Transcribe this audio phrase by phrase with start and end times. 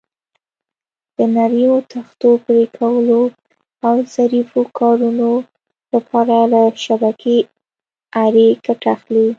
[1.15, 3.21] د نریو تختو پرېکولو
[3.85, 5.31] او ظریفو کارونو
[5.93, 7.35] لپاره له شبکې
[8.23, 9.27] آرې ګټه اخلي.